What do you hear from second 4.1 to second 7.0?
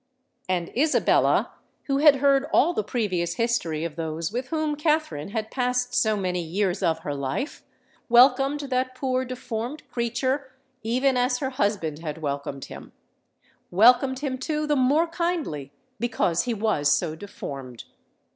with whom Katherine had passed so many years